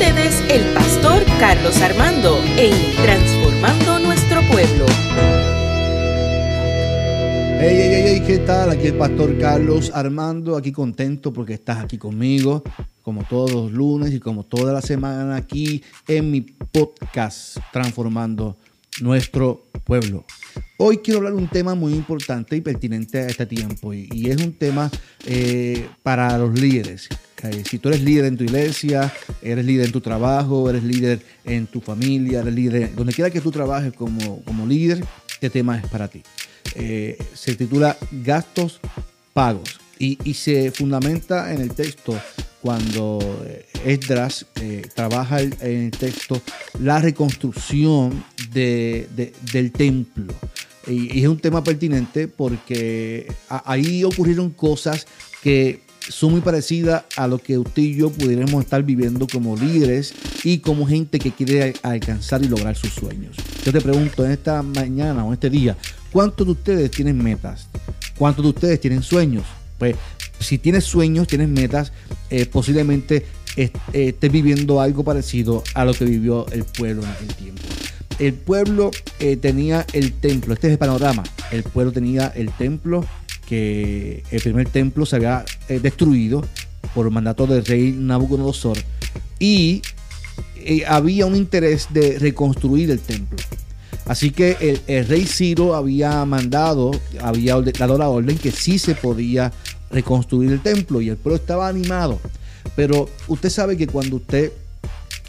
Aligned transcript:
ustedes 0.00 0.42
el 0.48 0.72
pastor 0.72 1.22
Carlos 1.38 1.78
Armando 1.82 2.38
en 2.56 2.72
Transformando 3.02 3.98
Nuestro 3.98 4.40
Pueblo. 4.50 4.86
Hey, 7.60 7.76
hey, 7.78 8.02
hey, 8.06 8.22
¿qué 8.26 8.38
tal? 8.38 8.70
Aquí 8.70 8.86
el 8.86 8.94
pastor 8.94 9.36
Carlos 9.36 9.90
Armando, 9.92 10.56
aquí 10.56 10.72
contento 10.72 11.34
porque 11.34 11.52
estás 11.52 11.84
aquí 11.84 11.98
conmigo, 11.98 12.62
como 13.02 13.24
todos 13.24 13.52
los 13.52 13.72
lunes 13.72 14.14
y 14.14 14.20
como 14.20 14.42
toda 14.42 14.72
la 14.72 14.80
semana 14.80 15.36
aquí 15.36 15.82
en 16.08 16.30
mi 16.30 16.40
podcast 16.40 17.58
Transformando 17.70 18.56
Nuestro 18.56 18.69
Pueblo. 19.84 20.24
Hoy 20.76 20.98
quiero 20.98 21.18
hablar 21.18 21.34
de 21.34 21.38
un 21.38 21.48
tema 21.48 21.74
muy 21.74 21.92
importante 21.92 22.56
y 22.56 22.60
pertinente 22.60 23.18
a 23.18 23.26
este 23.26 23.46
tiempo 23.46 23.92
y, 23.92 24.30
es 24.30 24.36
un 24.40 24.52
tema 24.52 24.90
eh, 25.26 25.88
para 26.02 26.38
los 26.38 26.58
líderes. 26.58 27.08
Eh, 27.42 27.64
si 27.68 27.78
tú 27.78 27.88
eres 27.88 28.02
líder 28.02 28.26
en 28.26 28.36
tu 28.36 28.44
iglesia, 28.44 29.12
eres 29.42 29.64
líder 29.64 29.86
en 29.86 29.92
tu 29.92 30.00
trabajo, 30.00 30.70
eres 30.70 30.84
líder 30.84 31.20
en 31.44 31.66
tu 31.66 31.80
familia, 31.80 32.40
eres 32.40 32.54
líder, 32.54 32.94
donde 32.94 33.12
quiera 33.12 33.30
que 33.30 33.40
tú 33.40 33.50
trabajes 33.50 33.92
como, 33.92 34.42
como 34.44 34.66
líder, 34.66 35.04
este 35.32 35.50
tema 35.50 35.78
es 35.78 35.86
para 35.88 36.08
ti. 36.08 36.22
Eh, 36.74 37.18
se 37.34 37.54
titula 37.54 37.96
Gastos 38.10 38.80
Pagos 39.32 39.80
y, 39.98 40.18
y, 40.24 40.34
se 40.34 40.70
fundamenta 40.70 41.52
en 41.52 41.60
el 41.60 41.72
texto 41.72 42.18
cuando 42.62 43.18
Esdras 43.84 44.46
trabaja 44.94 45.40
en 45.40 45.52
el 45.60 45.90
texto 45.90 46.40
la 46.78 47.00
reconstrucción 47.00 48.22
de, 48.52 49.08
de, 49.14 49.32
del 49.52 49.72
templo. 49.72 50.32
Y, 50.86 51.20
es 51.20 51.28
un 51.28 51.38
tema 51.38 51.62
pertinente 51.62 52.28
porque 52.28 53.32
ahí 53.48 54.04
ocurrieron 54.04 54.50
cosas 54.50 55.06
que 55.42 55.82
son 56.08 56.32
muy 56.32 56.40
parecidas 56.40 57.04
a 57.16 57.28
lo 57.28 57.38
que 57.38 57.58
usted 57.58 57.82
y 57.82 57.94
yo 57.96 58.10
pudiéramos 58.10 58.64
estar 58.64 58.82
viviendo 58.82 59.26
como 59.26 59.56
líderes 59.56 60.14
y 60.44 60.58
como 60.58 60.86
gente 60.86 61.18
que 61.18 61.30
quiere 61.30 61.74
alcanzar 61.82 62.42
y 62.42 62.48
lograr 62.48 62.76
sus 62.76 62.92
sueños. 62.92 63.36
Yo 63.64 63.72
te 63.72 63.80
pregunto 63.80 64.24
en 64.24 64.32
esta 64.32 64.62
mañana 64.62 65.24
o 65.24 65.28
en 65.28 65.34
este 65.34 65.50
día, 65.50 65.76
¿cuántos 66.10 66.46
de 66.46 66.52
ustedes 66.52 66.90
tienen 66.90 67.22
metas? 67.22 67.68
¿Cuántos 68.18 68.44
de 68.44 68.48
ustedes 68.50 68.80
tienen 68.80 69.02
sueños? 69.02 69.44
Pues 69.78 69.96
si 70.40 70.58
tienes 70.58 70.84
sueños, 70.84 71.28
tienes 71.28 71.48
metas, 71.48 71.92
eh, 72.30 72.46
posiblemente 72.46 73.26
estés 73.56 73.80
esté 73.92 74.28
viviendo 74.28 74.80
algo 74.80 75.04
parecido 75.04 75.62
a 75.74 75.84
lo 75.84 75.92
que 75.92 76.04
vivió 76.04 76.46
el 76.52 76.64
pueblo 76.64 77.02
en 77.02 77.08
aquel 77.08 77.34
tiempo. 77.34 77.62
El 78.20 78.34
pueblo 78.34 78.90
eh, 79.18 79.38
tenía 79.38 79.86
el 79.94 80.12
templo, 80.12 80.52
este 80.52 80.66
es 80.66 80.72
el 80.74 80.78
panorama, 80.78 81.22
el 81.50 81.62
pueblo 81.62 81.90
tenía 81.90 82.26
el 82.26 82.52
templo, 82.52 83.02
que 83.46 84.22
el 84.30 84.42
primer 84.42 84.68
templo 84.68 85.06
se 85.06 85.16
había 85.16 85.46
eh, 85.70 85.80
destruido 85.80 86.44
por 86.94 87.10
mandato 87.10 87.46
del 87.46 87.64
rey 87.64 87.92
Nabucodonosor 87.92 88.76
y 89.38 89.80
eh, 90.56 90.84
había 90.86 91.24
un 91.24 91.34
interés 91.34 91.88
de 91.94 92.18
reconstruir 92.18 92.90
el 92.90 93.00
templo. 93.00 93.38
Así 94.04 94.32
que 94.32 94.54
el, 94.60 94.82
el, 94.86 95.08
rey 95.08 95.24
Ciro 95.24 95.74
había 95.74 96.22
mandado, 96.26 96.90
había 97.22 97.58
dado 97.58 97.96
la 97.96 98.10
orden 98.10 98.36
que 98.36 98.50
sí 98.50 98.78
se 98.78 98.94
podía 98.94 99.50
reconstruir 99.90 100.52
el 100.52 100.60
templo 100.60 101.00
y 101.00 101.08
el 101.08 101.16
pueblo 101.16 101.36
estaba 101.36 101.68
animado. 101.68 102.20
Pero 102.76 103.08
usted 103.28 103.48
sabe 103.48 103.78
que 103.78 103.86
cuando 103.86 104.16
usted 104.16 104.52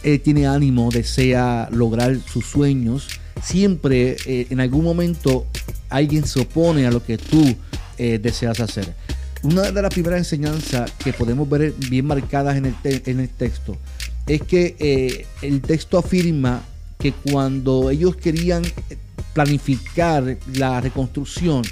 eh, 0.03 0.17
tiene 0.17 0.47
ánimo, 0.47 0.89
desea 0.89 1.69
lograr 1.71 2.17
sus 2.21 2.45
sueños, 2.45 3.07
siempre 3.43 4.17
eh, 4.25 4.47
en 4.49 4.59
algún 4.59 4.83
momento 4.83 5.45
alguien 5.89 6.25
se 6.25 6.41
opone 6.41 6.87
a 6.87 6.91
lo 6.91 7.03
que 7.03 7.19
tú 7.19 7.55
eh, 7.99 8.17
deseas 8.17 8.59
hacer. 8.59 8.95
Una 9.43 9.71
de 9.71 9.81
las 9.81 9.93
primeras 9.93 10.19
enseñanzas 10.19 10.91
que 11.03 11.13
podemos 11.13 11.47
ver 11.47 11.73
bien 11.89 12.05
marcadas 12.05 12.57
en 12.57 12.65
el, 12.65 12.75
en 12.83 13.19
el 13.19 13.29
texto 13.29 13.77
es 14.27 14.41
que 14.41 15.25
el 15.41 15.61
texto 15.61 15.97
afirma 15.97 16.63
que 16.99 17.11
cuando 17.11 17.89
ellos 17.89 18.15
querían 18.15 18.61
planificar 19.33 20.37
la 20.53 20.79
reconstrucción, 20.79 21.63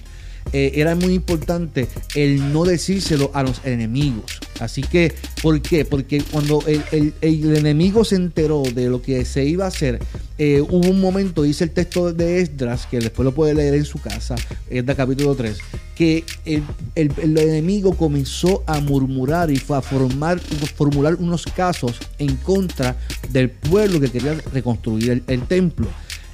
era 0.52 0.96
muy 0.96 1.14
importante 1.14 1.88
el 2.16 2.52
no 2.52 2.64
decírselo 2.66 3.30
a 3.36 3.44
los 3.44 3.64
enemigos. 3.66 4.40
Así 4.60 4.82
que, 4.82 5.14
¿por 5.42 5.62
qué? 5.62 5.86
Porque 5.86 6.22
cuando 6.22 6.64
el, 6.68 6.84
el, 6.92 7.14
el 7.22 7.56
enemigo 7.56 8.04
se 8.04 8.16
enteró 8.16 8.64
de 8.64 8.90
lo 8.90 9.02
que 9.02 9.26
se 9.26 9.46
iba 9.46 9.66
a 9.66 9.70
hacer, 9.70 10.00
eh, 10.38 10.62
hubo 10.62 10.90
un 10.90 11.02
momento, 11.02 11.44
dice 11.44 11.66
el 11.66 11.72
texto 11.72 12.14
de 12.14 12.42
Esdras, 12.42 12.88
que 12.90 13.00
después 13.00 13.26
lo 13.26 13.34
puede 13.34 13.54
leer 13.54 13.74
en 13.74 13.86
su 13.86 14.00
casa, 14.00 14.36
Esdras 14.70 14.96
capítulo 14.96 15.36
3, 15.36 15.58
que 15.96 16.24
el, 16.46 16.64
el, 16.96 17.38
enemigo 17.38 17.98
comenzó 17.98 18.64
a 18.66 18.80
murmurar 18.80 19.52
y 19.52 19.58
fue 19.58 19.78
a 19.78 19.82
formar, 19.82 20.40
formular 20.76 21.16
unos 21.16 21.46
casos 21.46 22.00
en 22.20 22.38
contra 22.38 22.96
del 23.32 23.50
pueblo 23.50 24.00
que 24.00 24.10
quería 24.10 24.36
reconstruir 24.54 25.24
el 25.28 25.42
templo. 25.44 25.88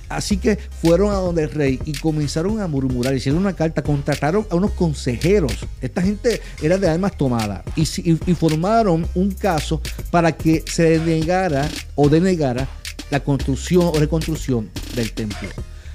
Así 0.10 0.38
que 0.38 0.58
fueron 0.82 1.12
a 1.12 1.16
donde 1.16 1.44
el 1.44 1.52
rey 1.52 1.80
y 1.86 1.94
comenzaron 1.94 2.60
a 2.60 2.68
murmurar, 2.68 3.16
hicieron 3.16 3.42
una 3.42 3.54
carta, 3.54 3.82
contrataron 3.82 4.46
a 4.50 4.56
unos 4.56 4.72
consejeros. 4.72 5.66
Esta 5.82 6.02
gente 6.02 6.42
era 6.62 6.78
de 6.78 6.88
almas 6.88 7.18
tomadas 7.18 7.64
y, 7.76 7.82
y, 7.82 8.20
y 8.26 8.36
formaron 8.36 9.08
un 9.16 9.32
caso 9.32 9.82
para 10.12 10.32
que 10.32 10.64
se 10.68 11.00
denegara 11.00 11.70
o 11.96 12.10
denegara 12.10 12.68
la 13.10 13.20
construcción 13.20 13.84
o 13.84 13.94
reconstrucción 13.94 14.70
del 14.96 15.12
templo. 15.12 15.50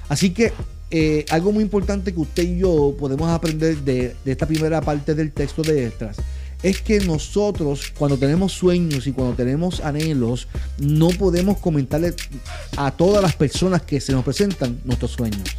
Así 0.09 0.31
que 0.31 0.51
eh, 0.93 1.25
algo 1.29 1.53
muy 1.53 1.63
importante 1.63 2.13
que 2.13 2.19
usted 2.19 2.43
y 2.43 2.59
yo 2.59 2.95
podemos 2.99 3.29
aprender 3.29 3.77
de, 3.77 4.13
de 4.25 4.31
esta 4.31 4.45
primera 4.45 4.81
parte 4.81 5.15
del 5.15 5.31
texto 5.31 5.61
de 5.61 5.85
Estras 5.85 6.17
es 6.63 6.81
que 6.81 6.99
nosotros 6.99 7.91
cuando 7.97 8.17
tenemos 8.17 8.51
sueños 8.53 9.07
y 9.07 9.11
cuando 9.11 9.35
tenemos 9.35 9.79
anhelos, 9.81 10.47
no 10.79 11.09
podemos 11.09 11.57
comentarle 11.57 12.13
a 12.77 12.91
todas 12.91 13.21
las 13.21 13.35
personas 13.35 13.81
que 13.81 13.99
se 13.99 14.11
nos 14.11 14.23
presentan 14.23 14.79
nuestros 14.85 15.11
sueños. 15.11 15.49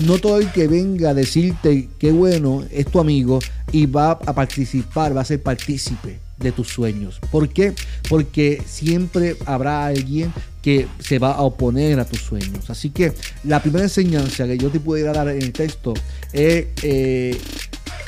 No 0.00 0.18
todo 0.18 0.38
el 0.38 0.50
que 0.50 0.66
venga 0.66 1.10
a 1.10 1.14
decirte 1.14 1.88
qué 1.98 2.10
bueno 2.10 2.64
es 2.70 2.86
tu 2.86 3.00
amigo 3.00 3.38
y 3.70 3.86
va 3.86 4.12
a 4.12 4.34
participar, 4.34 5.16
va 5.16 5.20
a 5.20 5.24
ser 5.24 5.42
partícipe 5.42 6.18
de 6.38 6.52
tus 6.52 6.68
sueños. 6.68 7.20
¿Por 7.30 7.50
qué? 7.50 7.74
Porque 8.08 8.62
siempre 8.66 9.36
habrá 9.44 9.86
alguien 9.86 10.32
que 10.62 10.88
se 11.00 11.18
va 11.18 11.32
a 11.32 11.42
oponer 11.42 12.00
a 12.00 12.04
tus 12.04 12.20
sueños. 12.20 12.70
Así 12.70 12.90
que 12.90 13.12
la 13.44 13.60
primera 13.60 13.84
enseñanza 13.84 14.46
que 14.46 14.58
yo 14.58 14.70
te 14.70 14.80
pudiera 14.80 15.12
dar 15.12 15.28
en 15.28 15.42
el 15.42 15.52
texto 15.52 15.94
es 16.32 16.66
eh, 16.82 17.38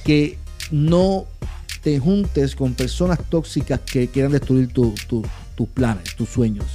que 0.04 0.38
no 0.70 1.26
te 1.82 1.98
juntes 1.98 2.54
con 2.54 2.74
personas 2.74 3.18
tóxicas 3.28 3.80
que 3.80 4.08
quieran 4.08 4.32
destruir 4.32 4.68
tus 4.68 4.94
tu, 5.06 5.22
tu 5.54 5.66
planes, 5.66 6.14
tus 6.16 6.28
sueños. 6.28 6.66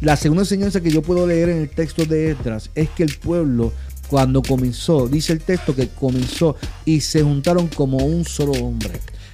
La 0.00 0.16
segunda 0.16 0.42
enseñanza 0.42 0.80
que 0.80 0.90
yo 0.90 1.02
puedo 1.02 1.26
leer 1.26 1.48
en 1.48 1.58
el 1.58 1.68
texto 1.68 2.04
de 2.04 2.30
Esdras 2.30 2.70
es 2.74 2.88
que 2.90 3.02
el 3.02 3.16
pueblo 3.16 3.72
cuando 4.08 4.42
comenzó, 4.42 5.06
dice 5.06 5.34
el 5.34 5.40
texto 5.40 5.74
que 5.74 5.88
comenzó 5.88 6.56
y 6.84 7.00
se 7.00 7.22
juntaron 7.22 7.68
como 7.68 7.98
un 7.98 8.24
solo 8.24 8.52
hombre. 8.52 8.92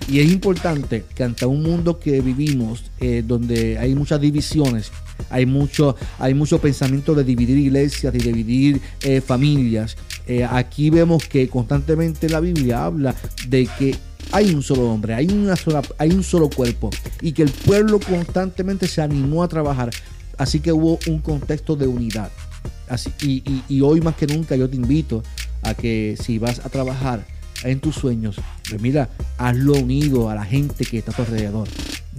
Y 0.09 0.21
es 0.21 0.31
importante 0.31 1.05
que 1.15 1.23
ante 1.23 1.47
un 1.47 1.63
mundo 1.63 1.99
que 1.99 2.21
vivimos, 2.21 2.85
eh, 3.01 3.23
donde 3.25 3.79
hay 3.79 3.95
muchas 3.95 4.21
divisiones, 4.21 4.91
hay 5.31 5.47
mucho, 5.47 5.97
hay 6.19 6.35
mucho 6.35 6.61
pensamiento 6.61 7.15
de 7.15 7.25
dividir 7.25 7.57
iglesias, 7.57 8.13
de 8.13 8.19
dividir 8.19 8.81
eh, 9.03 9.21
familias, 9.21 9.97
eh, 10.27 10.45
aquí 10.45 10.91
vemos 10.91 11.27
que 11.27 11.49
constantemente 11.49 12.29
la 12.29 12.41
Biblia 12.41 12.85
habla 12.85 13.15
de 13.49 13.69
que 13.79 13.97
hay 14.33 14.55
un 14.55 14.63
solo 14.63 14.91
hombre, 14.91 15.15
hay, 15.15 15.27
una 15.29 15.57
sola, 15.57 15.83
hay 15.99 16.11
un 16.11 16.23
solo 16.23 16.51
cuerpo 16.51 16.91
y 17.21 17.33
que 17.33 17.43
el 17.43 17.51
pueblo 17.51 18.01
constantemente 18.01 18.87
se 18.87 19.03
animó 19.03 19.43
a 19.43 19.49
trabajar. 19.49 19.91
Así 20.39 20.61
que 20.61 20.73
hubo 20.73 20.99
un 21.07 21.21
contexto 21.21 21.77
de 21.77 21.87
unidad. 21.87 22.31
Así, 22.89 23.11
y, 23.69 23.81
hoy 23.81 24.01
más 24.01 24.17
que 24.17 24.27
nunca 24.27 24.57
yo 24.57 24.69
te 24.69 24.77
invito 24.77 25.23
a 25.63 25.75
que 25.75 26.17
si 26.23 26.39
vas 26.39 26.61
a 26.65 26.69
trabajar 26.69 27.25
en 27.63 27.81
tus 27.81 27.95
sueños, 27.95 28.37
pues 28.69 28.81
mira, 28.81 29.09
hazlo 29.39 29.75
unido 29.75 30.29
a 30.29 30.35
la 30.35 30.45
gente 30.45 30.85
que 30.85 30.99
está 30.99 31.13
a 31.13 31.15
tu 31.15 31.23
alrededor. 31.23 31.69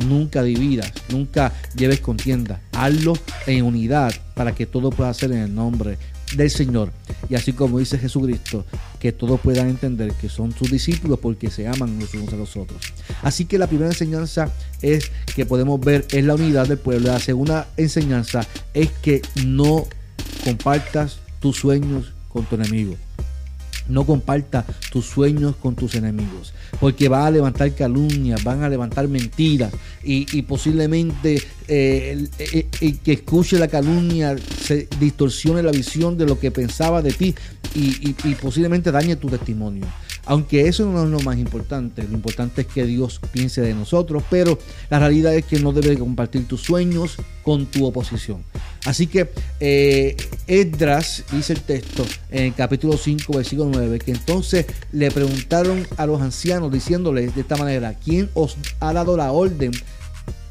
Nunca 0.08 0.44
dividas, 0.44 0.92
nunca 1.10 1.54
lleves 1.76 2.00
contienda. 2.00 2.62
Hazlo 2.74 3.14
en 3.46 3.64
unidad 3.64 4.14
para 4.34 4.56
que 4.56 4.66
todo 4.66 4.90
pueda 4.90 5.14
ser 5.14 5.32
en 5.32 5.40
el 5.40 5.56
nombre 5.56 5.98
del 6.36 6.50
Señor. 6.50 6.92
Y 7.30 7.36
así 7.36 7.54
como 7.54 7.80
dice 7.80 7.98
Jesucristo, 7.98 8.66
que 9.00 9.12
todos 9.12 9.40
puedan 9.40 9.70
entender 9.70 10.14
que 10.14 10.30
son 10.30 10.54
sus 10.54 10.72
discípulos 10.72 11.20
porque 11.20 11.50
se 11.50 11.68
aman 11.68 12.00
los 12.00 12.14
unos 12.14 12.34
a 12.34 12.38
los 12.38 12.58
otros. 12.58 12.82
Así 13.22 13.46
que 13.46 13.58
la 13.58 13.68
primera 13.68 13.90
enseñanza 13.90 14.52
es 14.82 15.12
que 15.36 15.46
podemos 15.46 15.80
ver 15.80 16.06
es 16.12 16.24
la 16.24 16.36
unidad 16.36 16.68
del 16.68 16.78
pueblo. 16.78 17.12
La 17.12 17.20
segunda 17.20 17.68
enseñanza 17.78 18.46
es 18.74 18.90
que 19.02 19.22
no 19.46 19.86
compartas 20.44 21.20
tus 21.40 21.58
sueños 21.58 22.14
con 22.30 22.46
tu 22.46 22.56
enemigo. 22.56 22.96
No 23.88 24.06
comparta 24.06 24.66
tus 24.92 25.06
sueños 25.06 25.56
con 25.58 25.76
tus 25.76 25.96
enemigos, 25.96 26.54
porque 26.80 27.10
va 27.10 27.26
a 27.26 27.32
levantar 27.32 27.74
calumnias, 27.74 28.44
van 28.44 28.64
a 28.64 28.70
levantar 28.70 29.08
mentiras 29.08 29.72
y, 30.04 30.42
posiblemente 30.44 31.42
eh, 31.68 32.12
el, 32.12 32.30
el, 32.40 32.68
el, 32.82 33.00
que 33.00 33.14
escuche 33.14 33.58
la 33.58 33.68
calumnia 33.68 34.36
se 34.38 34.88
distorsione 35.00 35.64
la 35.64 35.72
visión 35.72 36.18
de 36.18 36.26
lo 36.26 36.40
que 36.40 36.52
pensaba 36.52 37.02
de 37.02 37.12
ti 37.12 37.36
y 37.76 38.36
posiblemente 38.36 38.92
dañe 38.92 39.16
tu 39.16 39.28
testimonio. 39.28 39.86
Aunque 40.26 40.68
eso 40.68 40.86
no 40.86 41.04
es 41.04 41.10
lo 41.10 41.20
más 41.20 41.38
importante, 41.38 42.04
lo 42.04 42.16
importante 42.16 42.62
es 42.62 42.68
que 42.68 42.86
Dios 42.86 43.22
piense 43.32 43.62
de 43.62 43.74
nosotros, 43.74 44.24
pero 44.30 44.58
la 44.90 45.00
realidad 45.00 45.36
es 45.36 45.46
que 45.46 45.60
no 45.60 45.72
debe 45.72 45.98
compartir 45.98 46.48
tus 46.48 46.62
sueños 46.62 47.18
con 47.44 47.68
tu 47.68 47.86
oposición. 47.86 48.44
Así 48.86 49.06
que 49.08 49.30
eh, 49.60 50.18
Esdras, 50.48 51.24
dice 51.32 51.54
el 51.54 51.62
texto 51.62 52.06
en 52.32 52.46
el 52.46 52.54
capítulo 52.56 52.98
5, 52.98 53.34
versículo 53.34 53.70
9, 53.72 54.00
que 54.00 54.12
entonces 54.12 54.66
le 54.92 55.12
preguntaron 55.12 55.88
a 55.98 56.08
los 56.08 56.22
ancianos 56.22 56.72
diciéndoles 56.72 57.36
de 57.36 57.42
esta 57.42 57.56
manera, 57.56 57.94
¿quién 57.94 58.30
os 58.34 58.58
ha 58.80 58.94
dado 58.94 59.16
la 59.18 59.32
orden 59.32 59.72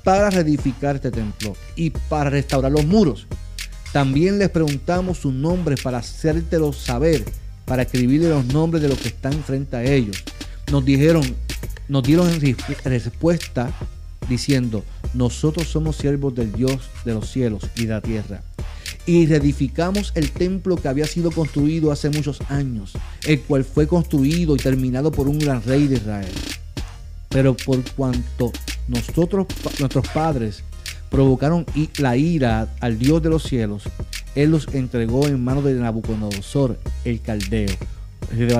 para 0.05 0.31
reedificar 0.31 0.97
este 0.97 1.11
templo 1.11 1.57
y 1.75 1.91
para 1.91 2.31
restaurar 2.31 2.71
los 2.71 2.87
muros? 2.87 3.27
También 3.93 4.39
les 4.39 4.51
preguntamos 4.51 5.19
sus 5.19 5.33
nombres 5.33 5.81
para 5.81 5.99
hacértelo 5.99 6.73
saber 6.73 7.25
para 7.65 7.83
escribirle 7.83 8.29
los 8.29 8.45
nombres 8.47 8.83
de 8.83 8.89
los 8.89 8.99
que 8.99 9.09
están 9.09 9.43
frente 9.43 9.77
a 9.77 9.85
ellos. 9.85 10.23
Nos 10.71 10.85
dijeron, 10.85 11.23
nos 11.89 12.03
dieron 12.03 12.31
respuesta 12.85 13.73
diciendo, 14.29 14.85
nosotros 15.13 15.69
somos 15.69 15.97
siervos 15.97 16.35
del 16.35 16.53
Dios 16.53 16.79
de 17.05 17.15
los 17.15 17.31
cielos 17.31 17.65
y 17.77 17.87
de 17.87 17.95
la 17.95 18.01
tierra. 18.01 18.43
Y 19.07 19.27
reedificamos 19.27 20.13
el 20.15 20.31
templo 20.31 20.77
que 20.77 20.89
había 20.89 21.07
sido 21.07 21.31
construido 21.31 21.93
hace 21.93 22.09
muchos 22.09 22.41
años, 22.49 22.93
el 23.27 23.41
cual 23.41 23.65
fue 23.65 23.87
construido 23.87 24.57
y 24.57 24.59
terminado 24.59 25.13
por 25.13 25.29
un 25.29 25.39
gran 25.39 25.63
rey 25.63 25.87
de 25.87 25.97
Israel. 25.97 26.33
Pero 27.29 27.55
por 27.55 27.83
cuanto 27.93 28.53
nosotros, 28.89 29.47
nuestros 29.79 30.09
padres, 30.09 30.65
provocaron 31.11 31.67
la 31.99 32.17
ira 32.17 32.75
al 32.81 32.99
Dios 32.99 33.23
de 33.23 33.29
los 33.29 33.43
cielos, 33.43 33.83
él 34.35 34.51
los 34.51 34.67
entregó 34.75 35.27
en 35.27 35.43
manos 35.43 35.65
de 35.65 35.75
Nabucodonosor, 35.75 36.79
el 37.05 37.21
caldeo, 37.21 37.71
de 38.33 38.55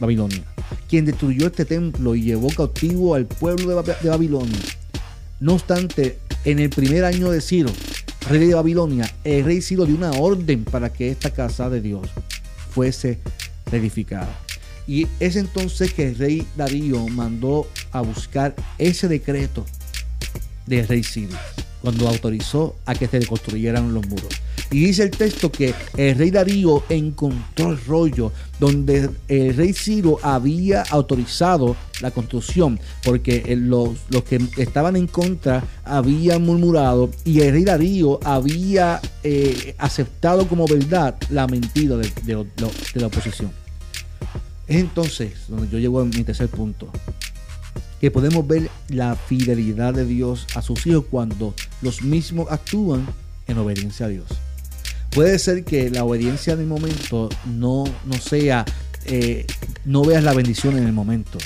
Babilonia, 0.00 0.44
quien 0.88 1.04
destruyó 1.04 1.46
este 1.46 1.64
templo 1.64 2.14
y 2.14 2.22
llevó 2.22 2.48
cautivo 2.48 3.14
al 3.14 3.26
pueblo 3.26 3.82
de 3.82 4.08
Babilonia. 4.08 4.58
No 5.38 5.54
obstante, 5.54 6.18
en 6.44 6.58
el 6.58 6.70
primer 6.70 7.04
año 7.04 7.30
de 7.30 7.40
Ciro, 7.40 7.70
rey 8.28 8.46
de 8.46 8.54
Babilonia, 8.54 9.10
el 9.22 9.44
rey 9.44 9.60
Ciro 9.60 9.84
dio 9.84 9.94
una 9.94 10.12
orden 10.12 10.64
para 10.64 10.92
que 10.92 11.10
esta 11.10 11.30
casa 11.30 11.68
de 11.70 11.80
Dios 11.80 12.08
fuese 12.70 13.18
edificada. 13.70 14.40
Y 14.86 15.06
es 15.20 15.36
entonces 15.36 15.92
que 15.92 16.08
el 16.08 16.16
rey 16.16 16.46
Darío 16.56 17.06
mandó 17.08 17.68
a 17.92 18.00
buscar 18.00 18.54
ese 18.78 19.08
decreto 19.08 19.66
del 20.66 20.86
rey 20.86 21.02
Ciro, 21.02 21.36
cuando 21.86 22.08
autorizó 22.08 22.74
a 22.84 22.96
que 22.96 23.06
se 23.06 23.24
construyeran 23.26 23.94
los 23.94 24.04
muros. 24.08 24.26
Y 24.72 24.86
dice 24.86 25.04
el 25.04 25.12
texto 25.12 25.52
que 25.52 25.72
el 25.96 26.18
rey 26.18 26.32
Darío 26.32 26.82
encontró 26.88 27.70
el 27.70 27.84
rollo 27.86 28.32
donde 28.58 29.08
el 29.28 29.56
rey 29.56 29.72
Ciro 29.72 30.18
había 30.20 30.82
autorizado 30.90 31.76
la 32.00 32.10
construcción, 32.10 32.80
porque 33.04 33.54
los, 33.54 33.90
que 34.28 34.40
estaban 34.56 34.96
en 34.96 35.06
contra 35.06 35.62
habían 35.84 36.42
murmurado 36.42 37.08
y 37.24 37.42
el 37.42 37.52
rey 37.52 37.62
Darío 37.62 38.18
había 38.24 39.00
eh, 39.22 39.76
aceptado 39.78 40.48
como 40.48 40.66
verdad 40.66 41.14
la 41.30 41.46
mentira 41.46 41.94
de, 41.98 42.10
de 42.24 43.00
la 43.00 43.06
oposición. 43.06 43.52
Es 44.66 44.80
entonces 44.80 45.34
donde 45.46 45.68
yo 45.68 45.78
llego 45.78 46.00
a 46.00 46.04
mi 46.04 46.24
tercer 46.24 46.48
punto 46.48 46.90
que 48.00 48.10
podemos 48.10 48.46
ver 48.46 48.70
la 48.88 49.16
fidelidad 49.16 49.94
de 49.94 50.04
Dios 50.04 50.46
a 50.54 50.62
sus 50.62 50.86
hijos 50.86 51.04
cuando 51.10 51.54
los 51.82 52.02
mismos 52.02 52.48
actúan 52.50 53.06
en 53.46 53.58
obediencia 53.58 54.06
a 54.06 54.08
Dios. 54.08 54.26
Puede 55.10 55.38
ser 55.38 55.64
que 55.64 55.88
la 55.90 56.04
obediencia 56.04 56.52
en 56.52 56.60
el 56.60 56.66
momento 56.66 57.30
no, 57.46 57.84
no 58.04 58.14
sea, 58.14 58.64
eh, 59.06 59.46
no 59.84 60.04
veas 60.04 60.22
la 60.22 60.34
bendición 60.34 60.76
en 60.76 60.84
el 60.86 60.92
momento. 60.92 61.38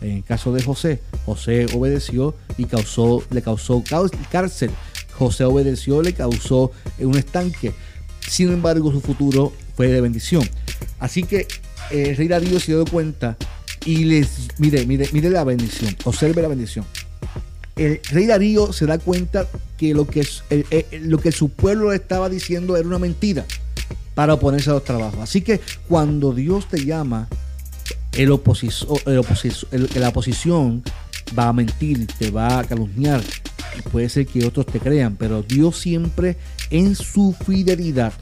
En 0.00 0.12
el 0.12 0.24
caso 0.24 0.52
de 0.52 0.62
José, 0.62 1.00
José 1.24 1.66
obedeció 1.74 2.34
y 2.56 2.66
causó, 2.66 3.22
le 3.30 3.42
causó 3.42 3.82
cárcel. 4.30 4.70
José 5.18 5.44
obedeció, 5.44 6.02
le 6.02 6.12
causó 6.12 6.72
un 6.98 7.16
estanque. 7.16 7.72
Sin 8.20 8.52
embargo, 8.52 8.92
su 8.92 9.00
futuro 9.00 9.52
fue 9.74 9.88
de 9.88 10.00
bendición. 10.00 10.48
Así 10.98 11.22
que 11.22 11.48
el 11.90 12.16
rey 12.16 12.28
Darío 12.28 12.60
se 12.60 12.72
dio 12.72 12.84
cuenta 12.84 13.36
y 13.86 14.04
les, 14.04 14.48
mire, 14.58 14.84
mire, 14.84 15.08
mire 15.12 15.30
la 15.30 15.44
bendición, 15.44 15.96
observe 16.04 16.42
la 16.42 16.48
bendición 16.48 16.84
el 17.76 18.00
rey 18.10 18.26
Darío 18.26 18.72
se 18.72 18.86
da 18.86 18.98
cuenta 18.98 19.46
que 19.76 19.92
lo 19.92 20.06
que, 20.06 20.26
lo 21.02 21.18
que 21.18 21.30
su 21.30 21.50
pueblo 21.50 21.90
le 21.90 21.96
estaba 21.96 22.28
diciendo 22.30 22.76
era 22.76 22.88
una 22.88 22.98
mentira 22.98 23.44
para 24.14 24.34
oponerse 24.34 24.70
a 24.70 24.74
los 24.74 24.84
trabajos. 24.84 25.20
Así 25.20 25.42
que 25.42 25.60
cuando 25.86 26.32
Dios 26.32 26.68
te 26.68 26.84
llama, 26.84 27.28
el 28.12 28.28
la 28.28 30.08
oposición 30.08 30.82
va 31.38 31.48
a 31.48 31.52
mentir, 31.52 32.06
te 32.18 32.30
va 32.30 32.60
a 32.60 32.64
calumniar. 32.64 33.22
puede 33.92 34.08
ser 34.08 34.26
que 34.26 34.46
otros 34.46 34.64
te 34.64 34.80
crean, 34.80 35.16
pero 35.16 35.42
Dios 35.42 35.78
siempre 35.78 36.38
en 36.70 36.94
su 36.94 37.36
fidelidad 37.46 38.14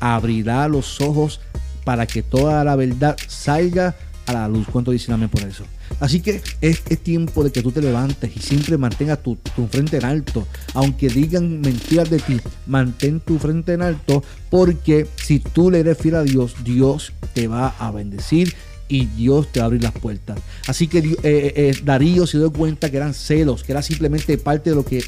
abrirá 0.00 0.66
los 0.66 1.00
ojos 1.00 1.40
para 1.84 2.08
que 2.08 2.24
toda 2.24 2.64
la 2.64 2.74
verdad 2.74 3.16
salga 3.28 3.94
a 4.30 4.40
la 4.40 4.48
luz. 4.48 4.66
¿Cuánto 4.70 4.90
dicen 4.90 5.14
amén 5.14 5.28
por 5.28 5.42
eso? 5.42 5.64
Así 5.98 6.20
que 6.20 6.40
es, 6.60 6.82
tiempo 7.02 7.42
de 7.44 7.50
que 7.50 7.62
tú 7.62 7.72
te 7.72 7.82
levantes 7.82 8.30
y 8.36 8.40
siempre 8.40 8.78
mantengas 8.78 9.22
tu, 9.22 9.36
frente 9.70 9.98
en 9.98 10.04
alto. 10.04 10.46
Aunque 10.74 11.08
digan 11.08 11.60
mentiras 11.60 12.10
de 12.10 12.18
ti, 12.18 12.40
mantén 12.66 13.20
tu 13.20 13.38
frente 13.38 13.74
en 13.74 13.82
alto 13.82 14.22
porque 14.50 15.06
si 15.16 15.40
tú 15.40 15.70
le 15.70 15.80
eres 15.80 15.98
fiel 15.98 16.14
a 16.16 16.22
Dios, 16.22 16.54
Dios 16.64 17.12
te 17.34 17.48
va 17.48 17.74
a 17.78 17.90
bendecir 17.90 18.54
y 18.90 19.06
Dios 19.06 19.50
te 19.52 19.60
va 19.60 19.64
a 19.64 19.66
abrir 19.66 19.82
las 19.82 19.92
puertas. 19.92 20.38
Así 20.66 20.88
que 20.88 20.98
eh, 20.98 21.16
eh, 21.22 21.52
eh, 21.56 21.80
Darío 21.84 22.26
se 22.26 22.38
dio 22.38 22.52
cuenta 22.52 22.90
que 22.90 22.96
eran 22.96 23.14
celos, 23.14 23.62
que 23.62 23.72
era 23.72 23.82
simplemente 23.82 24.36
parte 24.36 24.70
de 24.70 24.76
lo 24.76 24.84
que 24.84 25.04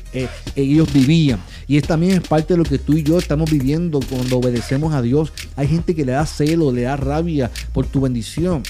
ellos 0.54 0.92
vivían. 0.92 1.40
Y 1.66 1.76
es 1.76 1.82
también 1.82 2.12
es 2.12 2.20
parte 2.20 2.54
de 2.54 2.58
lo 2.58 2.64
que 2.64 2.78
tú 2.78 2.94
y 2.94 3.02
yo 3.02 3.18
estamos 3.18 3.50
viviendo 3.50 4.00
cuando 4.08 4.38
obedecemos 4.38 4.94
a 4.94 5.02
Dios. 5.02 5.32
Hay 5.56 5.66
gente 5.66 5.94
que 5.94 6.04
le 6.04 6.12
da 6.12 6.24
celo, 6.26 6.70
le 6.72 6.82
da 6.82 6.96
rabia 6.96 7.50
por 7.72 7.86
tu 7.86 8.00
bendición. 8.00 8.62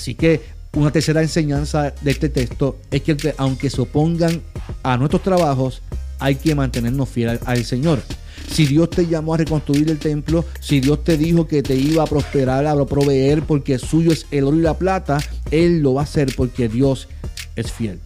Así 0.00 0.14
que 0.14 0.40
una 0.72 0.90
tercera 0.90 1.20
enseñanza 1.20 1.92
de 2.00 2.10
este 2.10 2.30
texto 2.30 2.78
es 2.90 3.02
que 3.02 3.34
aunque 3.36 3.68
se 3.68 3.82
opongan 3.82 4.40
a 4.82 4.96
nuestros 4.96 5.22
trabajos, 5.22 5.82
hay 6.18 6.36
que 6.36 6.54
mantenernos 6.54 7.06
fieles 7.06 7.38
al 7.44 7.66
Señor. 7.66 8.02
Si 8.50 8.64
Dios 8.64 8.88
te 8.88 9.06
llamó 9.06 9.34
a 9.34 9.36
reconstruir 9.36 9.90
el 9.90 9.98
templo, 9.98 10.46
si 10.58 10.80
Dios 10.80 11.04
te 11.04 11.18
dijo 11.18 11.46
que 11.46 11.62
te 11.62 11.74
iba 11.74 12.02
a 12.02 12.06
prosperar, 12.06 12.66
a 12.66 12.86
proveer, 12.86 13.42
porque 13.42 13.78
suyo 13.78 14.10
es 14.10 14.24
el 14.30 14.44
oro 14.44 14.56
y 14.56 14.62
la 14.62 14.72
plata, 14.72 15.18
Él 15.50 15.82
lo 15.82 15.92
va 15.92 16.00
a 16.00 16.04
hacer 16.04 16.34
porque 16.34 16.70
Dios 16.70 17.06
es 17.54 17.70
fiel. 17.70 18.00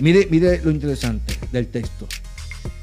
mire, 0.00 0.26
mire 0.28 0.60
lo 0.64 0.72
interesante 0.72 1.38
del 1.52 1.68
texto. 1.68 2.08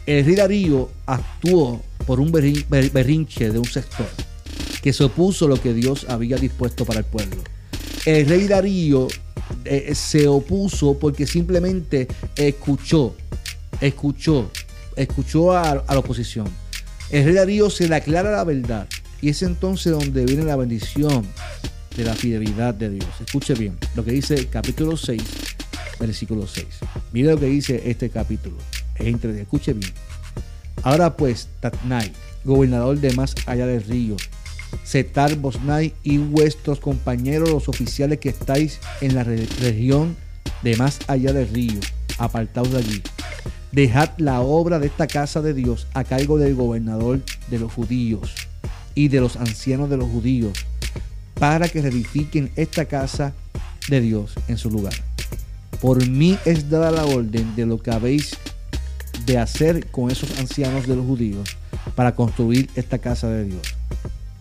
El 0.06 0.24
rey 0.24 0.36
Darío 0.36 0.90
actuó 1.06 1.82
por 2.08 2.22
un 2.22 2.32
berrinche 2.32 3.50
de 3.52 3.60
un 3.60 3.66
sector 3.66 4.08
que 4.82 4.94
se 4.94 5.04
opuso 5.04 5.48
a 5.48 5.50
lo 5.50 5.62
que 5.62 5.74
Dios 5.74 6.06
había 6.08 6.38
dispuesto 6.38 6.86
para 6.86 7.00
el 7.00 7.06
pueblo. 7.06 7.44
El 8.06 8.28
rey 8.28 8.48
Darío 8.48 9.08
eh, 9.64 9.96
se 9.96 10.28
opuso 10.28 11.00
porque 11.00 11.26
simplemente 11.26 12.08
escuchó, 12.36 13.16
escuchó, 13.80 14.52
escuchó 14.96 15.54
a, 15.54 15.76
la 15.88 16.00
oposición. 16.00 16.48
El 17.10 17.26
rey 17.26 17.34
Darío 17.34 17.70
se 17.70 17.88
le 17.88 17.96
aclara 17.96 18.32
la 18.32 18.44
verdad 18.44 18.88
y 19.22 19.30
es 19.30 19.42
entonces 19.42 19.94
donde 19.94 20.26
viene 20.26 20.44
la 20.44 20.58
bendición 20.58 21.26
de 21.96 22.04
la 22.04 22.14
fidelidad 22.14 22.74
de 22.74 22.90
Dios. 22.90 23.08
Escuche 23.26 23.54
bien 23.54 23.78
lo 23.96 24.04
que 24.04 24.12
dice 24.12 24.36
el 24.36 24.50
capítulo 24.50 24.98
6, 24.98 25.22
versículo 25.98 26.46
6. 26.46 26.66
Mire 27.14 27.32
lo 27.32 27.40
que 27.40 27.46
dice 27.46 27.84
este 27.86 28.10
capítulo. 28.10 28.58
escuche 28.98 29.72
bien. 29.72 29.94
Ahora 30.82 31.16
pues, 31.16 31.48
Tatnai, 31.62 32.12
gobernador 32.44 33.00
de 33.00 33.14
más 33.14 33.34
allá 33.46 33.66
del 33.66 33.82
río, 33.84 34.18
Setar, 34.84 35.36
Bosnay 35.36 35.94
y 36.03 36.18
vuestros 36.18 36.80
compañeros, 36.80 37.50
los 37.50 37.70
oficiales 37.70 38.20
que 38.20 38.30
estáis 38.30 38.80
en 39.01 39.15
la 39.15 39.24
región 39.24 40.15
de 40.62 40.75
más 40.77 41.00
allá 41.08 41.34
del 41.34 41.48
río, 41.50 41.80
apartaos 42.18 42.72
de 42.72 42.77
allí. 42.77 43.01
Dejad 43.72 44.10
la 44.18 44.42
obra 44.42 44.80
de 44.80 44.88
esta 44.88 45.08
casa 45.08 45.42
de 45.42 45.53
Dios 45.53 45.88
a 45.94 46.03
cargo 46.03 46.38
del 46.38 46.56
gobernador 46.56 47.22
de 47.50 47.60
los 47.60 47.74
judíos 47.74 48.34
y 48.96 49.08
de 49.08 49.20
los 49.20 49.36
ancianos 49.36 49.89
de 49.89 49.98
los 49.98 50.10
judíos, 50.10 50.53
para 51.39 51.68
que 51.68 51.82
reedifiquen 51.82 52.51
esta 52.56 52.86
casa 52.86 53.34
de 53.89 54.01
Dios 54.01 54.34
en 54.48 54.58
su 54.58 54.70
lugar. 54.70 54.94
Por 55.82 56.08
mí 56.08 56.38
es 56.46 56.70
dada 56.70 56.92
la 56.92 57.06
orden 57.06 57.56
de 57.56 57.65
lo 57.65 57.82
que 57.82 57.92
habéis 57.92 58.38
de 59.25 59.38
hacer 59.38 59.88
con 59.88 60.12
esos 60.12 60.38
ancianos 60.39 60.88
de 60.88 60.96
los 60.96 61.06
judíos 61.06 61.58
para 61.96 62.15
construir 62.15 62.70
esta 62.75 63.00
casa 63.00 63.30
de 63.30 63.46
Dios. 63.46 63.62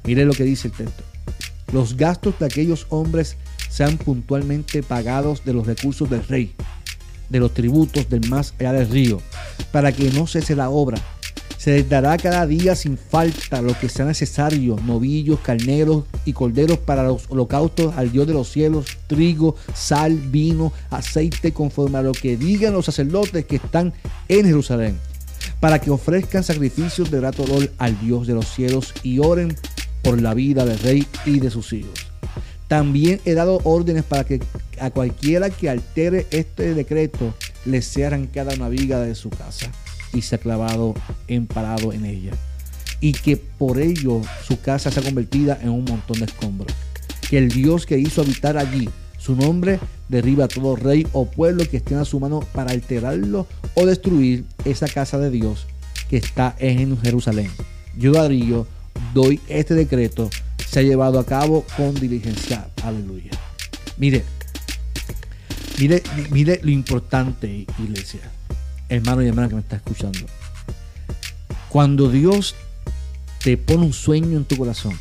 Mire 0.05 0.25
lo 0.25 0.33
que 0.33 0.45
dice 0.45 0.69
el 0.69 0.75
texto. 0.75 1.05
Los 1.73 1.97
gastos 1.97 2.39
de 2.39 2.47
aquellos 2.47 2.87
hombres 2.91 3.37
sean 3.71 3.97
puntualmente 3.97 4.83
pagados 4.83 5.45
de 5.45 5.55
los 5.55 5.67
recursos 5.67 6.11
del 6.11 6.27
rey, 6.27 6.55
de 7.31 7.41
los 7.41 7.55
tributos 7.55 8.09
del 8.11 8.29
más 8.29 8.55
allá 8.59 8.73
del 8.73 8.89
río, 8.89 9.23
para 9.71 9.93
que 9.93 10.11
no 10.11 10.27
cese 10.27 10.55
la 10.55 10.69
obra. 10.69 10.99
Se 11.57 11.71
les 11.71 11.89
dará 11.89 12.19
cada 12.19 12.45
día 12.47 12.75
sin 12.75 12.99
falta 12.99 13.63
lo 13.63 13.79
que 13.79 13.89
sea 13.89 14.05
necesario, 14.05 14.77
novillos, 14.85 15.39
carneros 15.41 16.05
y 16.25 16.33
corderos 16.33 16.79
para 16.79 17.05
los 17.05 17.27
holocaustos 17.31 17.95
al 17.97 18.11
Dios 18.11 18.27
de 18.27 18.35
los 18.35 18.51
cielos, 18.51 18.87
trigo, 19.07 19.55
sal, 19.73 20.19
vino, 20.19 20.73
aceite, 20.91 21.53
conforme 21.53 21.99
a 21.99 22.03
lo 22.03 22.13
que 22.13 22.37
digan 22.37 22.73
los 22.73 22.87
sacerdotes 22.87 23.47
que 23.47 23.57
están 23.57 23.95
en 24.29 24.45
Jerusalén, 24.45 24.99
para 25.61 25.79
que 25.79 25.93
ofrezcan 25.93 26.43
sacrificios 26.43 27.11
de 27.13 27.21
grato 27.21 27.45
olor 27.45 27.71
al 27.79 27.99
Dios 28.01 28.27
de 28.27 28.35
los 28.35 28.49
cielos 28.53 28.93
y 29.05 29.21
oren 29.21 29.57
por 30.03 30.21
la 30.21 30.35
vida 30.35 30.65
del 30.65 30.79
rey 30.81 31.07
y 31.25 31.41
de 31.41 31.51
sus 31.51 31.73
hijos. 31.73 32.07
También 32.69 33.21
he 33.25 33.35
dado 33.35 33.61
órdenes 33.65 34.05
para 34.05 34.25
que 34.25 34.41
a 34.81 34.91
cualquiera 34.91 35.51
que 35.51 35.69
altere 35.69 36.27
este 36.31 36.75
decreto 36.75 37.35
le 37.65 37.83
sea 37.83 38.09
arrancada 38.09 38.55
una 38.55 38.69
viga 38.69 38.99
de 39.01 39.15
su 39.15 39.31
casa 39.31 39.71
y 40.13 40.23
sea 40.23 40.39
clavado 40.39 40.95
empalado 41.29 41.93
en 41.93 42.07
ella. 42.07 42.33
Y 43.01 43.13
que 43.13 43.37
por 43.37 43.79
ello 43.79 44.23
su 44.47 44.61
casa 44.61 44.91
sea 44.91 45.03
convertida 45.03 45.59
en 45.61 45.71
un 45.71 45.85
montón 45.85 46.19
de 46.21 46.27
escombros. 46.27 46.73
Que 47.29 47.39
el 47.39 47.49
Dios 47.49 47.85
que 47.85 47.99
hizo 47.99 48.23
habitar 48.23 48.57
allí, 48.57 48.89
su 49.19 49.37
nombre, 49.37 49.79
derriba 50.09 50.45
a 50.45 50.49
todo 50.49 50.77
rey 50.77 51.07
o 51.13 51.27
pueblo 51.27 51.69
que 51.69 51.79
esté 51.79 51.95
a 51.95 52.05
su 52.05 52.21
mano 52.21 52.41
para 52.53 52.73
alterarlo 52.73 53.47
o 53.75 53.87
destruir 53.87 54.45
esa 54.65 54.89
casa 54.89 55.19
de 55.19 55.31
Dios 55.31 55.67
que 56.09 56.17
está 56.17 56.55
en 56.59 57.01
Jerusalén. 57.01 57.51
Yo, 57.97 58.13
Darío, 58.13 58.67
doy 59.13 59.41
este 59.49 59.75
decreto 59.75 60.31
se 60.69 60.81
ha 60.81 60.83
llevado 60.83 61.19
a 61.19 61.27
cabo 61.27 61.65
con 61.77 61.95
diligencia. 61.95 62.69
Aleluya. 62.83 63.31
Mire, 63.99 64.25
mire, 65.79 66.03
mire 66.31 66.61
lo 66.63 66.71
importante, 66.71 67.67
iglesia, 67.79 68.21
hermano 68.89 69.23
y 69.23 69.29
hermana 69.29 69.49
que 69.49 69.55
me 69.55 69.61
está 69.61 69.77
escuchando. 69.77 70.21
Cuando 71.69 72.09
Dios 72.09 72.55
te 73.43 73.57
pone 73.57 73.85
un 73.85 73.93
sueño 73.93 74.39
en 74.39 74.45
tu 74.45 74.57
corazón, 74.57 74.99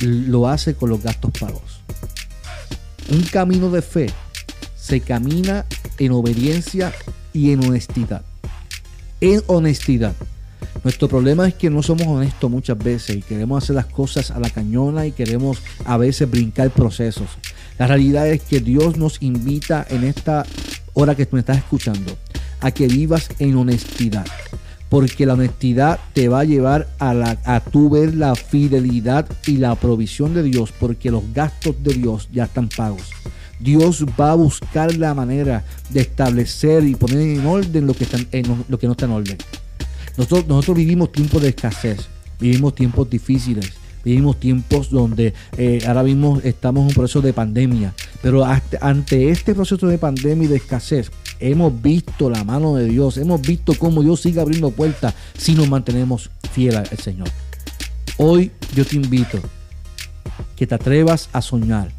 lo 0.00 0.48
hace 0.48 0.74
con 0.74 0.90
los 0.90 1.02
gastos 1.02 1.30
pagos. 1.38 1.80
Un 3.10 3.22
camino 3.22 3.70
de 3.70 3.82
fe 3.82 4.10
se 4.76 5.00
camina 5.00 5.64
en 5.98 6.12
obediencia 6.12 6.92
y 7.32 7.52
en 7.52 7.64
honestidad. 7.64 8.22
En 9.20 9.42
honestidad. 9.46 10.14
Nuestro 10.84 11.06
problema 11.06 11.46
es 11.46 11.54
que 11.54 11.70
no 11.70 11.80
somos 11.80 12.08
honestos 12.08 12.50
muchas 12.50 12.76
veces 12.76 13.16
y 13.16 13.22
queremos 13.22 13.62
hacer 13.62 13.76
las 13.76 13.86
cosas 13.86 14.32
a 14.32 14.40
la 14.40 14.50
cañona 14.50 15.06
y 15.06 15.12
queremos 15.12 15.62
a 15.84 15.96
veces 15.96 16.28
brincar 16.28 16.70
procesos. 16.70 17.28
La 17.78 17.86
realidad 17.86 18.28
es 18.28 18.42
que 18.42 18.58
Dios 18.58 18.96
nos 18.96 19.22
invita 19.22 19.86
en 19.88 20.02
esta 20.02 20.44
hora 20.94 21.14
que 21.14 21.28
me 21.30 21.38
estás 21.38 21.58
escuchando 21.58 22.16
a 22.60 22.72
que 22.72 22.88
vivas 22.88 23.28
en 23.38 23.56
honestidad. 23.56 24.26
Porque 24.88 25.24
la 25.24 25.34
honestidad 25.34 26.00
te 26.14 26.28
va 26.28 26.40
a 26.40 26.44
llevar 26.44 26.88
a, 26.98 27.14
la, 27.14 27.60
tu 27.60 27.88
ver 27.88 28.14
la 28.14 28.34
fidelidad 28.34 29.26
y 29.46 29.58
la 29.58 29.76
provisión 29.76 30.34
de 30.34 30.42
Dios, 30.42 30.72
porque 30.78 31.10
los 31.10 31.22
gastos 31.32 31.76
de 31.82 31.94
Dios 31.94 32.28
ya 32.32 32.44
están 32.44 32.68
pagos. 32.68 33.10
Dios 33.58 34.04
va 34.20 34.32
a 34.32 34.34
buscar 34.34 34.96
la 34.96 35.14
manera 35.14 35.64
de 35.90 36.00
establecer 36.00 36.84
y 36.84 36.96
poner 36.96 37.20
en 37.20 37.46
orden 37.46 37.86
lo 37.86 37.94
que, 37.94 38.06
lo 38.68 38.78
que 38.78 38.86
no 38.86 38.92
está 38.92 39.06
en 39.06 39.12
ante 39.12 39.61
nosotros, 40.16 40.76
vivimos 40.76 41.12
tiempos 41.12 41.42
de 41.42 41.48
escasez, 41.48 42.08
vivimos 42.38 42.74
tiempos 42.74 43.08
difíciles, 43.08 43.72
vivimos 44.04 44.38
tiempos 44.38 44.90
donde 44.90 45.32
eh, 45.56 45.82
ahora 45.86 46.02
mismo 46.02 46.40
estamos 46.44 46.82
en 46.82 46.88
un 46.88 46.94
proceso 46.94 47.22
de 47.22 47.32
pandemia, 47.32 47.94
pero 48.20 48.44
ante 48.80 49.30
este 49.30 49.54
proceso 49.54 49.86
de 49.86 49.98
pandemia 49.98 50.44
y 50.44 50.48
de 50.48 50.56
escasez, 50.56 51.10
hemos 51.40 51.80
visto 51.80 52.30
la 52.30 52.44
mano 52.44 52.76
de 52.76 52.84
Dios, 52.84 53.16
hemos 53.16 53.40
visto 53.40 53.74
cómo 53.74 54.02
Dios 54.02 54.20
sigue 54.20 54.40
abriendo 54.40 54.70
puertas 54.70 55.14
si 55.36 55.54
nos 55.54 55.68
mantenemos 55.68 56.30
fieles 56.52 56.90
al 56.90 56.98
Señor. 56.98 57.28
Hoy 58.18 58.52
yo 58.74 58.84
te 58.84 58.96
invito 58.96 59.40
que 60.56 60.66
te 60.66 60.74
atrevas 60.74 61.28
a 61.32 61.42
soñar 61.42 61.90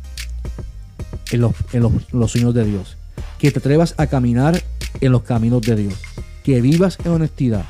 en 1.32 1.42
los 1.42 2.32
sueños 2.32 2.54
de 2.54 2.66
Dios, 2.66 2.96
que 3.40 3.52
te 3.52 3.60
atrevas 3.60 3.96
a 3.98 4.08
caminar 4.08 4.62
en 5.02 5.12
los 5.12 5.24
caminos 5.24 5.62
de 5.64 5.76
Dios, 5.76 5.96
que 6.44 6.62
vivas 6.62 6.98
en 7.04 7.12
honestidad, 7.12 7.66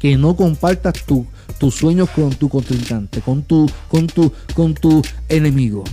que 0.00 0.16
no 0.16 0.34
compartas 0.34 1.04
tu, 1.04 1.26
tus 1.58 1.74
sueños 1.74 2.08
con 2.10 2.30
tu 2.30 2.48
contrincante, 2.48 3.20
con 3.20 3.42
tu, 3.42 3.70
con 3.88 4.06
tu, 4.06 4.32
con 4.54 4.74
tu 4.74 5.02
enemigo. 5.28 5.84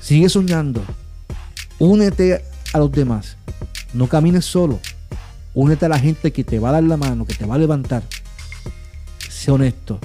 Sigue 0.00 0.28
soñando. 0.28 0.82
Únete 1.80 2.44
a 2.72 2.78
los 2.78 2.92
demás. 2.92 3.36
No 3.92 4.06
camines 4.08 4.44
solo. 4.44 4.78
Únete 5.54 5.86
a 5.86 5.88
la 5.88 5.98
gente 5.98 6.32
que 6.32 6.44
te 6.44 6.60
va 6.60 6.68
a 6.68 6.72
dar 6.72 6.84
la 6.84 6.96
mano, 6.96 7.26
que 7.26 7.34
te 7.34 7.44
va 7.44 7.56
a 7.56 7.58
levantar. 7.58 8.04
Sé 9.28 9.50
honesto. 9.50 9.98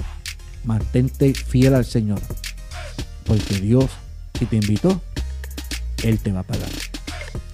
Mantente 0.64 1.32
fiel 1.32 1.74
al 1.74 1.84
Señor. 1.84 2.20
Porque 3.24 3.60
Dios, 3.60 3.88
si 4.36 4.46
te 4.46 4.56
invitó, 4.56 5.00
Él 6.02 6.18
te 6.18 6.32
va 6.32 6.40
a 6.40 6.44
pagar. 6.44 6.70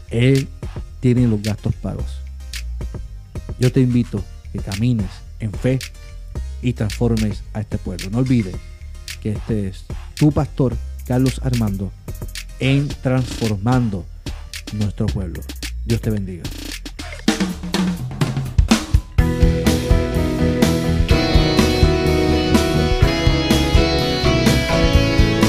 Él 0.08 0.48
tiene 1.00 1.28
los 1.28 1.42
gastos 1.42 1.75
pagos. 1.75 2.20
Yo 3.58 3.70
te 3.70 3.80
invito 3.80 4.25
que 4.50 4.60
camines 4.60 5.27
en 5.40 5.52
fe 5.52 5.78
y 6.62 6.73
transformes 6.73 7.42
a 7.52 7.61
este 7.61 7.78
pueblo. 7.78 8.11
No 8.11 8.18
olvides 8.18 8.57
que 9.23 9.33
este 9.33 9.68
es 9.68 9.85
tu 10.14 10.33
pastor, 10.33 10.76
Carlos 11.07 11.40
Armando, 11.42 11.92
en 12.61 12.88
transformando 12.88 14.04
nuestro 14.73 15.07
pueblo. 15.07 15.40
Dios 15.85 16.00
te 16.00 16.11
bendiga. 16.11 16.45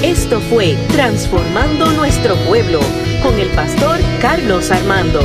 Esto 0.03 0.39
fue 0.41 0.77
Transformando 0.91 1.91
Nuestro 1.93 2.36
Pueblo 2.48 2.79
con 3.24 3.38
el 3.39 3.50
pastor 3.50 4.00
Carlos 4.22 4.72
Armando. 4.72 5.22